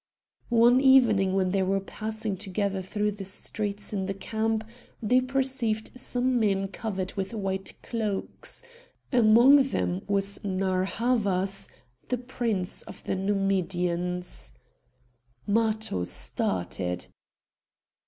One 0.49 0.81
evening 0.81 1.33
when 1.33 1.51
they 1.51 1.61
were 1.61 1.79
passing 1.79 2.35
together 2.35 2.81
through 2.81 3.11
the 3.11 3.23
streets 3.23 3.93
in 3.93 4.07
the 4.07 4.15
camp 4.15 4.67
they 4.99 5.21
perceived 5.21 5.91
some 5.95 6.39
men 6.39 6.69
covered 6.69 7.13
with 7.13 7.35
white 7.35 7.79
cloaks; 7.83 8.63
among 9.13 9.57
them 9.69 10.01
was 10.07 10.43
Narr' 10.43 10.85
Havas, 10.85 11.69
the 12.07 12.17
prince 12.17 12.81
of 12.81 13.03
the 13.03 13.13
Numidians. 13.13 14.53
Matho 15.45 16.03
started. 16.05 17.05